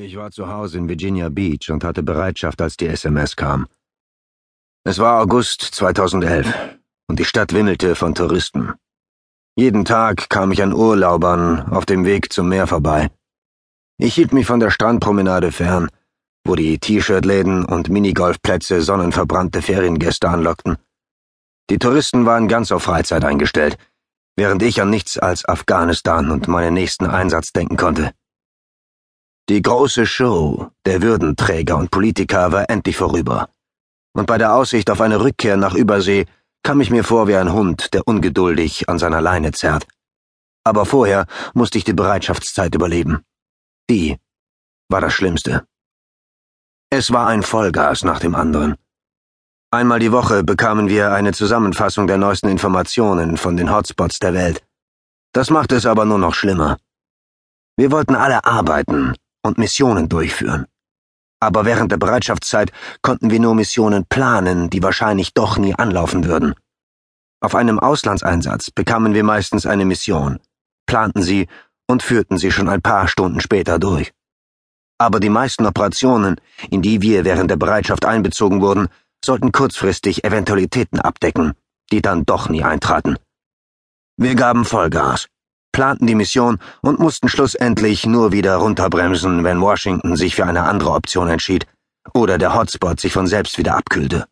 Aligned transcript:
Ich 0.00 0.16
war 0.16 0.30
zu 0.30 0.46
Hause 0.46 0.78
in 0.78 0.88
Virginia 0.88 1.28
Beach 1.28 1.70
und 1.70 1.82
hatte 1.82 2.04
Bereitschaft, 2.04 2.62
als 2.62 2.76
die 2.76 2.86
SMS 2.86 3.34
kam. 3.34 3.66
Es 4.84 5.00
war 5.00 5.20
August 5.20 5.60
2011 5.60 6.78
und 7.08 7.18
die 7.18 7.24
Stadt 7.24 7.52
wimmelte 7.52 7.96
von 7.96 8.14
Touristen. 8.14 8.74
Jeden 9.56 9.84
Tag 9.84 10.30
kam 10.30 10.52
ich 10.52 10.62
an 10.62 10.72
Urlaubern 10.72 11.72
auf 11.72 11.84
dem 11.84 12.04
Weg 12.04 12.32
zum 12.32 12.48
Meer 12.48 12.68
vorbei. 12.68 13.10
Ich 13.98 14.14
hielt 14.14 14.32
mich 14.32 14.46
von 14.46 14.60
der 14.60 14.70
Strandpromenade 14.70 15.50
fern, 15.50 15.88
wo 16.44 16.54
die 16.54 16.78
T-Shirt-Läden 16.78 17.64
und 17.64 17.88
Minigolfplätze 17.88 18.82
sonnenverbrannte 18.82 19.62
Feriengäste 19.62 20.28
anlockten. 20.28 20.76
Die 21.70 21.80
Touristen 21.80 22.24
waren 22.24 22.46
ganz 22.46 22.70
auf 22.70 22.84
Freizeit 22.84 23.24
eingestellt, 23.24 23.76
während 24.36 24.62
ich 24.62 24.80
an 24.80 24.90
nichts 24.90 25.18
als 25.18 25.44
Afghanistan 25.44 26.30
und 26.30 26.46
meinen 26.46 26.74
nächsten 26.74 27.06
Einsatz 27.06 27.52
denken 27.52 27.76
konnte. 27.76 28.12
Die 29.48 29.62
große 29.62 30.04
Show 30.04 30.70
der 30.84 31.00
Würdenträger 31.00 31.78
und 31.78 31.90
Politiker 31.90 32.52
war 32.52 32.68
endlich 32.68 32.98
vorüber. 32.98 33.48
Und 34.12 34.26
bei 34.26 34.36
der 34.36 34.52
Aussicht 34.52 34.90
auf 34.90 35.00
eine 35.00 35.22
Rückkehr 35.22 35.56
nach 35.56 35.74
Übersee 35.74 36.26
kam 36.62 36.82
ich 36.82 36.90
mir 36.90 37.02
vor 37.02 37.28
wie 37.28 37.36
ein 37.36 37.50
Hund, 37.54 37.94
der 37.94 38.06
ungeduldig 38.06 38.90
an 38.90 38.98
seiner 38.98 39.22
Leine 39.22 39.52
zerrt. 39.52 39.86
Aber 40.64 40.84
vorher 40.84 41.24
musste 41.54 41.78
ich 41.78 41.84
die 41.84 41.94
Bereitschaftszeit 41.94 42.74
überleben. 42.74 43.24
Die 43.88 44.18
war 44.90 45.00
das 45.00 45.14
Schlimmste. 45.14 45.64
Es 46.90 47.10
war 47.10 47.26
ein 47.28 47.42
Vollgas 47.42 48.04
nach 48.04 48.20
dem 48.20 48.34
anderen. 48.34 48.76
Einmal 49.70 49.98
die 49.98 50.12
Woche 50.12 50.44
bekamen 50.44 50.90
wir 50.90 51.12
eine 51.12 51.32
Zusammenfassung 51.32 52.06
der 52.06 52.18
neuesten 52.18 52.48
Informationen 52.48 53.38
von 53.38 53.56
den 53.56 53.72
Hotspots 53.72 54.18
der 54.18 54.34
Welt. 54.34 54.62
Das 55.32 55.48
machte 55.48 55.76
es 55.76 55.86
aber 55.86 56.04
nur 56.04 56.18
noch 56.18 56.34
schlimmer. 56.34 56.76
Wir 57.78 57.90
wollten 57.90 58.14
alle 58.14 58.44
arbeiten 58.44 59.14
und 59.42 59.58
Missionen 59.58 60.08
durchführen. 60.08 60.66
Aber 61.40 61.64
während 61.64 61.92
der 61.92 61.98
Bereitschaftszeit 61.98 62.72
konnten 63.02 63.30
wir 63.30 63.40
nur 63.40 63.54
Missionen 63.54 64.04
planen, 64.06 64.70
die 64.70 64.82
wahrscheinlich 64.82 65.34
doch 65.34 65.56
nie 65.56 65.74
anlaufen 65.74 66.24
würden. 66.24 66.54
Auf 67.40 67.54
einem 67.54 67.78
Auslandseinsatz 67.78 68.70
bekamen 68.72 69.14
wir 69.14 69.22
meistens 69.22 69.64
eine 69.64 69.84
Mission, 69.84 70.40
planten 70.86 71.22
sie 71.22 71.46
und 71.86 72.02
führten 72.02 72.38
sie 72.38 72.50
schon 72.50 72.68
ein 72.68 72.82
paar 72.82 73.06
Stunden 73.06 73.40
später 73.40 73.78
durch. 73.78 74.12
Aber 74.98 75.20
die 75.20 75.28
meisten 75.28 75.64
Operationen, 75.64 76.40
in 76.70 76.82
die 76.82 77.00
wir 77.02 77.24
während 77.24 77.50
der 77.50 77.56
Bereitschaft 77.56 78.04
einbezogen 78.04 78.60
wurden, 78.60 78.88
sollten 79.24 79.52
kurzfristig 79.52 80.24
Eventualitäten 80.24 80.98
abdecken, 80.98 81.54
die 81.92 82.02
dann 82.02 82.26
doch 82.26 82.48
nie 82.48 82.64
eintraten. 82.64 83.16
Wir 84.16 84.34
gaben 84.34 84.64
Vollgas 84.64 85.28
planten 85.78 86.08
die 86.08 86.16
Mission 86.16 86.58
und 86.82 86.98
mussten 86.98 87.28
schlussendlich 87.28 88.04
nur 88.04 88.32
wieder 88.32 88.56
runterbremsen, 88.56 89.44
wenn 89.44 89.60
Washington 89.60 90.16
sich 90.16 90.34
für 90.34 90.44
eine 90.44 90.64
andere 90.64 90.90
Option 90.90 91.28
entschied 91.28 91.68
oder 92.14 92.36
der 92.36 92.52
Hotspot 92.52 92.98
sich 92.98 93.12
von 93.12 93.28
selbst 93.28 93.58
wieder 93.58 93.76
abkühlte. 93.76 94.26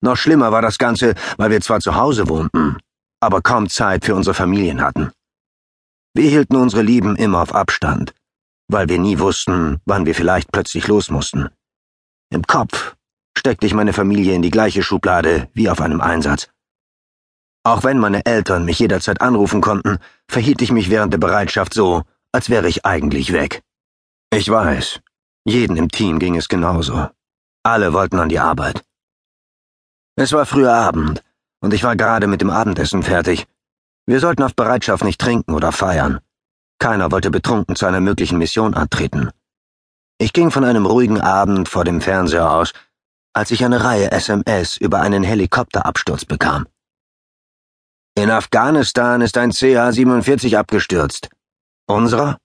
Noch 0.00 0.16
schlimmer 0.16 0.52
war 0.52 0.62
das 0.62 0.78
Ganze, 0.78 1.14
weil 1.38 1.50
wir 1.50 1.60
zwar 1.60 1.80
zu 1.80 1.96
Hause 1.96 2.28
wohnten, 2.28 2.78
aber 3.18 3.42
kaum 3.42 3.68
Zeit 3.68 4.04
für 4.04 4.14
unsere 4.14 4.32
Familien 4.32 4.80
hatten. 4.80 5.10
Wir 6.14 6.30
hielten 6.30 6.54
unsere 6.54 6.82
Lieben 6.82 7.16
immer 7.16 7.42
auf 7.42 7.52
Abstand, 7.52 8.14
weil 8.68 8.88
wir 8.88 9.00
nie 9.00 9.18
wussten, 9.18 9.80
wann 9.86 10.06
wir 10.06 10.14
vielleicht 10.14 10.52
plötzlich 10.52 10.86
los 10.86 11.10
mussten. 11.10 11.48
Im 12.32 12.46
Kopf 12.46 12.94
steckte 13.36 13.66
ich 13.66 13.74
meine 13.74 13.92
Familie 13.92 14.36
in 14.36 14.42
die 14.42 14.52
gleiche 14.52 14.84
Schublade 14.84 15.48
wie 15.52 15.68
auf 15.68 15.80
einem 15.80 16.00
Einsatz. 16.00 16.48
Auch 17.70 17.84
wenn 17.84 18.00
meine 18.00 18.26
Eltern 18.26 18.64
mich 18.64 18.80
jederzeit 18.80 19.20
anrufen 19.20 19.60
konnten, 19.60 19.98
verhielt 20.26 20.60
ich 20.60 20.72
mich 20.72 20.90
während 20.90 21.12
der 21.12 21.18
Bereitschaft 21.18 21.72
so, 21.72 22.02
als 22.32 22.50
wäre 22.50 22.66
ich 22.66 22.84
eigentlich 22.84 23.32
weg. 23.32 23.62
Ich 24.34 24.50
weiß, 24.50 24.98
jeden 25.44 25.76
im 25.76 25.88
Team 25.88 26.18
ging 26.18 26.34
es 26.34 26.48
genauso. 26.48 27.08
Alle 27.62 27.92
wollten 27.92 28.18
an 28.18 28.28
die 28.28 28.40
Arbeit. 28.40 28.82
Es 30.16 30.32
war 30.32 30.46
früher 30.46 30.74
Abend, 30.74 31.22
und 31.60 31.72
ich 31.72 31.84
war 31.84 31.94
gerade 31.94 32.26
mit 32.26 32.40
dem 32.40 32.50
Abendessen 32.50 33.04
fertig. 33.04 33.46
Wir 34.04 34.18
sollten 34.18 34.42
auf 34.42 34.56
Bereitschaft 34.56 35.04
nicht 35.04 35.20
trinken 35.20 35.54
oder 35.54 35.70
feiern. 35.70 36.18
Keiner 36.80 37.12
wollte 37.12 37.30
betrunken 37.30 37.76
zu 37.76 37.86
einer 37.86 38.00
möglichen 38.00 38.38
Mission 38.38 38.74
antreten. 38.74 39.30
Ich 40.18 40.32
ging 40.32 40.50
von 40.50 40.64
einem 40.64 40.86
ruhigen 40.86 41.20
Abend 41.20 41.68
vor 41.68 41.84
dem 41.84 42.00
Fernseher 42.00 42.50
aus, 42.50 42.72
als 43.32 43.52
ich 43.52 43.64
eine 43.64 43.84
Reihe 43.84 44.10
SMS 44.10 44.76
über 44.76 45.02
einen 45.02 45.22
Helikopterabsturz 45.22 46.24
bekam. 46.24 46.66
In 48.20 48.30
Afghanistan 48.30 49.22
ist 49.22 49.38
ein 49.38 49.50
CH-47 49.50 50.54
abgestürzt. 50.54 51.30
Unserer? 51.86 52.36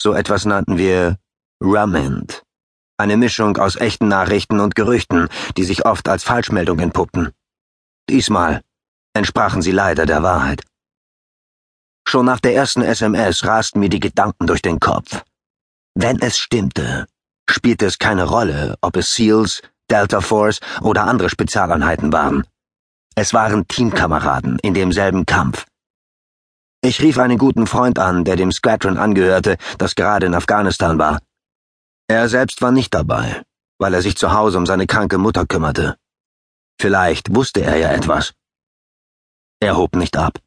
So 0.00 0.14
etwas 0.14 0.46
nannten 0.46 0.78
wir 0.78 1.18
Rumend. 1.62 2.42
Eine 2.96 3.18
Mischung 3.18 3.58
aus 3.58 3.76
echten 3.76 4.08
Nachrichten 4.08 4.60
und 4.60 4.76
Gerüchten, 4.76 5.28
die 5.58 5.64
sich 5.64 5.84
oft 5.84 6.08
als 6.08 6.24
Falschmeldung 6.24 6.78
entpuppten. 6.78 7.32
Diesmal 8.08 8.62
entsprachen 9.12 9.60
sie 9.60 9.72
leider 9.72 10.06
der 10.06 10.22
Wahrheit. 10.22 10.62
Schon 12.08 12.24
nach 12.24 12.40
der 12.40 12.54
ersten 12.54 12.80
SMS 12.80 13.44
rasten 13.44 13.78
mir 13.80 13.90
die 13.90 14.00
Gedanken 14.00 14.46
durch 14.46 14.62
den 14.62 14.80
Kopf. 14.80 15.22
Wenn 15.94 16.18
es 16.22 16.38
stimmte, 16.38 17.06
spielte 17.50 17.84
es 17.84 17.98
keine 17.98 18.24
Rolle, 18.24 18.78
ob 18.80 18.96
es 18.96 19.14
SEALs, 19.14 19.60
Delta 19.90 20.22
Force 20.22 20.60
oder 20.80 21.04
andere 21.04 21.28
Spezialeinheiten 21.28 22.10
waren. 22.10 22.46
Es 23.16 23.32
waren 23.32 23.66
Teamkameraden 23.68 24.58
in 24.58 24.74
demselben 24.74 25.24
Kampf. 25.24 25.66
Ich 26.82 27.00
rief 27.00 27.18
einen 27.18 27.38
guten 27.38 27.66
Freund 27.66 27.98
an, 27.98 28.24
der 28.24 28.36
dem 28.36 28.50
Squadron 28.50 28.98
angehörte, 28.98 29.56
das 29.78 29.94
gerade 29.94 30.26
in 30.26 30.34
Afghanistan 30.34 30.98
war. 30.98 31.20
Er 32.08 32.28
selbst 32.28 32.60
war 32.60 32.72
nicht 32.72 32.92
dabei, 32.92 33.42
weil 33.78 33.94
er 33.94 34.02
sich 34.02 34.16
zu 34.16 34.32
Hause 34.32 34.58
um 34.58 34.66
seine 34.66 34.86
kranke 34.86 35.16
Mutter 35.16 35.46
kümmerte. 35.46 35.96
Vielleicht 36.80 37.34
wusste 37.34 37.62
er 37.62 37.76
ja 37.76 37.92
etwas. 37.92 38.34
Er 39.60 39.76
hob 39.76 39.94
nicht 39.94 40.16
ab. 40.16 40.40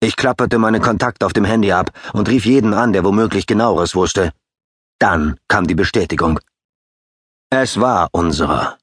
Ich 0.00 0.14
klapperte 0.16 0.58
meine 0.58 0.80
Kontakte 0.80 1.26
auf 1.26 1.32
dem 1.32 1.44
Handy 1.44 1.72
ab 1.72 1.90
und 2.12 2.28
rief 2.28 2.44
jeden 2.44 2.74
an, 2.74 2.92
der 2.92 3.04
womöglich 3.04 3.46
genaueres 3.46 3.96
wusste. 3.96 4.32
Dann 5.00 5.40
kam 5.48 5.66
die 5.66 5.74
Bestätigung. 5.74 6.38
Es 7.50 7.80
war 7.80 8.08
unserer. 8.12 8.78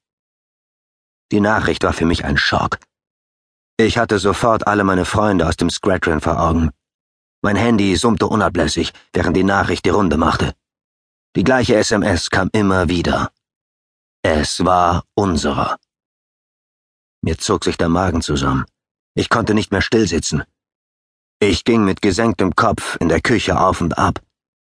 Die 1.31 1.39
Nachricht 1.39 1.83
war 1.83 1.93
für 1.93 2.05
mich 2.05 2.23
ein 2.25 2.37
Schock. 2.37 2.77
Ich 3.77 3.97
hatte 3.97 4.19
sofort 4.19 4.67
alle 4.67 4.83
meine 4.83 5.05
Freunde 5.05 5.47
aus 5.47 5.57
dem 5.57 5.69
Squadron 5.69 6.21
vor 6.21 6.39
Augen. 6.39 6.71
Mein 7.41 7.55
Handy 7.55 7.95
summte 7.95 8.27
unablässig, 8.27 8.93
während 9.13 9.35
die 9.35 9.43
Nachricht 9.43 9.85
die 9.85 9.89
Runde 9.89 10.17
machte. 10.17 10.53
Die 11.35 11.43
gleiche 11.43 11.75
SMS 11.75 12.29
kam 12.29 12.49
immer 12.53 12.87
wieder. 12.89 13.31
Es 14.23 14.63
war 14.63 15.03
unserer. 15.15 15.77
Mir 17.21 17.37
zog 17.37 17.65
sich 17.65 17.77
der 17.77 17.89
Magen 17.89 18.21
zusammen. 18.21 18.65
Ich 19.15 19.29
konnte 19.29 19.53
nicht 19.53 19.71
mehr 19.71 19.81
stillsitzen. 19.81 20.43
Ich 21.39 21.63
ging 21.63 21.83
mit 21.83 22.01
gesenktem 22.01 22.55
Kopf 22.55 22.97
in 22.99 23.09
der 23.09 23.21
Küche 23.21 23.59
auf 23.59 23.81
und 23.81 23.97
ab 23.97 24.21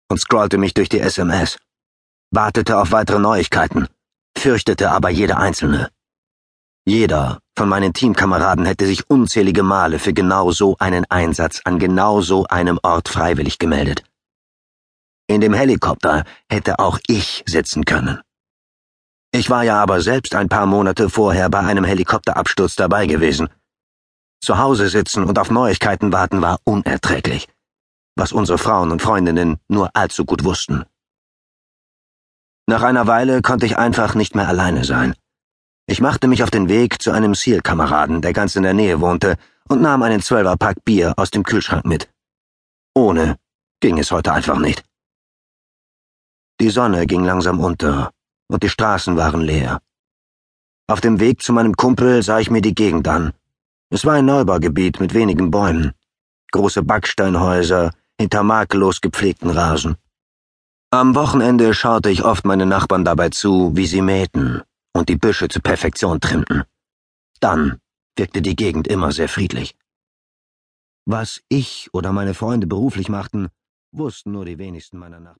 und 0.09 0.19
scrollte 0.19 0.57
mich 0.57 0.73
durch 0.73 0.89
die 0.89 0.99
SMS, 0.99 1.57
wartete 2.31 2.77
auf 2.77 2.91
weitere 2.91 3.19
Neuigkeiten, 3.19 3.87
fürchtete 4.37 4.91
aber 4.91 5.09
jede 5.09 5.37
einzelne. 5.37 5.91
Jeder 6.89 7.37
von 7.55 7.69
meinen 7.69 7.93
Teamkameraden 7.93 8.65
hätte 8.65 8.87
sich 8.87 9.07
unzählige 9.11 9.61
Male 9.61 9.99
für 9.99 10.11
genau 10.11 10.49
so 10.49 10.75
einen 10.79 11.05
Einsatz 11.07 11.61
an 11.63 11.77
genau 11.77 12.21
so 12.21 12.47
einem 12.47 12.79
Ort 12.81 13.09
freiwillig 13.09 13.59
gemeldet. 13.59 14.03
In 15.27 15.39
dem 15.39 15.53
Helikopter 15.53 16.23
hätte 16.49 16.79
auch 16.79 16.97
ich 17.05 17.43
sitzen 17.45 17.85
können. 17.85 18.19
Ich 19.31 19.51
war 19.51 19.63
ja 19.63 19.79
aber 19.79 20.01
selbst 20.01 20.33
ein 20.33 20.49
paar 20.49 20.65
Monate 20.65 21.11
vorher 21.11 21.47
bei 21.51 21.59
einem 21.59 21.83
Helikopterabsturz 21.83 22.75
dabei 22.75 23.05
gewesen. 23.05 23.49
Zu 24.41 24.57
Hause 24.57 24.89
sitzen 24.89 25.25
und 25.25 25.37
auf 25.37 25.51
Neuigkeiten 25.51 26.11
warten 26.11 26.41
war 26.41 26.57
unerträglich, 26.63 27.47
was 28.15 28.31
unsere 28.31 28.57
Frauen 28.57 28.89
und 28.89 29.03
Freundinnen 29.03 29.59
nur 29.67 29.91
allzu 29.93 30.25
gut 30.25 30.43
wussten. 30.43 30.85
Nach 32.65 32.81
einer 32.81 33.05
Weile 33.05 33.43
konnte 33.43 33.67
ich 33.67 33.77
einfach 33.77 34.15
nicht 34.15 34.33
mehr 34.33 34.47
alleine 34.47 34.85
sein. 34.85 35.13
Ich 35.91 36.01
machte 36.01 36.27
mich 36.27 36.43
auf 36.43 36.51
den 36.51 36.69
Weg 36.69 37.01
zu 37.01 37.09
einem 37.09 37.33
SEAL-Kameraden, 37.33 38.21
der 38.21 38.31
ganz 38.31 38.55
in 38.55 38.61
der 38.61 38.75
Nähe 38.75 39.01
wohnte, 39.01 39.37
und 39.69 39.81
nahm 39.81 40.03
einen 40.03 40.21
Zwölferpack 40.21 40.85
Bier 40.85 41.15
aus 41.17 41.31
dem 41.31 41.41
Kühlschrank 41.41 41.83
mit. 41.83 42.07
Ohne 42.93 43.37
ging 43.79 43.97
es 43.97 44.11
heute 44.11 44.31
einfach 44.31 44.59
nicht. 44.59 44.83
Die 46.61 46.69
Sonne 46.69 47.07
ging 47.07 47.23
langsam 47.23 47.59
unter, 47.59 48.11
und 48.51 48.61
die 48.61 48.69
Straßen 48.69 49.17
waren 49.17 49.41
leer. 49.41 49.79
Auf 50.85 51.01
dem 51.01 51.19
Weg 51.19 51.41
zu 51.41 51.53
meinem 51.53 51.75
Kumpel 51.75 52.21
sah 52.21 52.39
ich 52.39 52.51
mir 52.51 52.61
die 52.61 52.75
Gegend 52.75 53.07
an. 53.07 53.33
Es 53.89 54.05
war 54.05 54.13
ein 54.13 54.25
Neubaugebiet 54.25 54.99
mit 54.99 55.15
wenigen 55.15 55.49
Bäumen, 55.49 55.93
große 56.51 56.83
Backsteinhäuser 56.83 57.89
hinter 58.19 58.43
makellos 58.43 59.01
gepflegten 59.01 59.49
Rasen. 59.49 59.95
Am 60.91 61.15
Wochenende 61.15 61.73
schaute 61.73 62.11
ich 62.11 62.23
oft 62.23 62.45
meine 62.45 62.67
Nachbarn 62.67 63.05
dabei 63.05 63.29
zu, 63.29 63.71
wie 63.75 63.87
sie 63.87 64.03
mähten 64.03 64.61
und 64.93 65.09
die 65.09 65.15
Büsche 65.15 65.47
zur 65.47 65.61
Perfektion 65.61 66.19
trimmten. 66.19 66.63
Dann 67.39 67.79
wirkte 68.15 68.41
die 68.41 68.55
Gegend 68.55 68.87
immer 68.87 69.11
sehr 69.11 69.29
friedlich. 69.29 69.75
Was 71.05 71.41
ich 71.49 71.89
oder 71.93 72.11
meine 72.11 72.33
Freunde 72.33 72.67
beruflich 72.67 73.09
machten, 73.09 73.49
wussten 73.91 74.31
nur 74.31 74.45
die 74.45 74.57
wenigsten 74.57 74.97
meiner 74.97 75.19
Nachbarn. 75.19 75.37